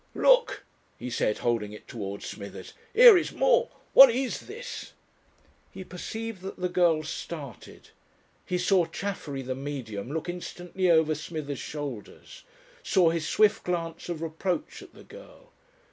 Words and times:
"Look!" 0.15 0.65
he 0.97 1.11
said, 1.11 1.37
holding 1.45 1.73
it 1.73 1.87
towards 1.87 2.25
Smithers. 2.25 2.73
"Here 2.91 3.15
is 3.15 3.31
more! 3.31 3.69
What 3.93 4.09
is 4.09 4.39
this?" 4.47 4.93
He 5.71 5.83
perceived 5.83 6.41
that 6.41 6.57
the 6.57 6.69
girl 6.69 7.03
started. 7.03 7.89
He 8.43 8.57
saw 8.57 8.87
Chaffery, 8.87 9.43
the 9.43 9.53
Medium, 9.53 10.11
look 10.11 10.27
instantly 10.27 10.89
over 10.89 11.13
Smithers' 11.13 11.59
shoulders, 11.59 12.43
saw 12.81 13.11
his 13.11 13.27
swift 13.27 13.63
glance 13.63 14.09
of 14.09 14.23
reproach 14.23 14.81
at 14.81 14.95
the 14.95 15.03
girl. 15.03 15.51